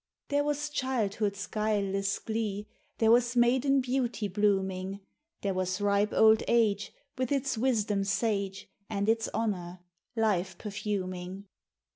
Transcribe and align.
There 0.29 0.43
was 0.43 0.69
childhood's 0.71 1.45
guileless 1.45 2.17
glee, 2.17 2.65
There 2.97 3.11
was 3.11 3.35
maiden 3.35 3.81
beauty 3.81 4.27
blooming; 4.27 4.99
There 5.43 5.53
was 5.53 5.79
ripe 5.79 6.11
old 6.11 6.41
age, 6.47 6.91
With 7.19 7.31
its 7.31 7.55
wisdom 7.55 8.03
sage, 8.03 8.67
And 8.89 9.07
its 9.07 9.29
honour, 9.31 9.81
life 10.15 10.57
perfuming. 10.57 11.45